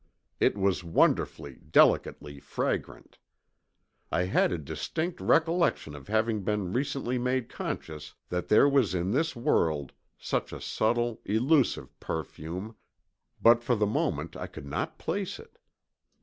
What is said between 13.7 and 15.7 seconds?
the moment I could not place it.